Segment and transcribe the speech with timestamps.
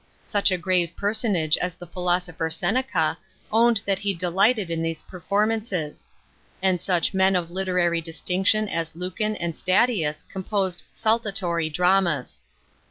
[0.23, 3.19] Such a grave person aee as the philosopher Seneca
[3.51, 6.09] owned that he delighted in these performances;
[6.59, 12.41] and such men of literary distinction as Lucan and Statins composed" saltatory" dramas.